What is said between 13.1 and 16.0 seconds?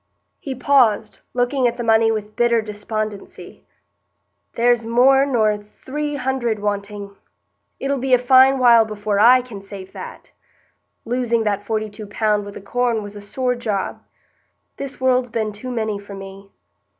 a sore job. This world's been too many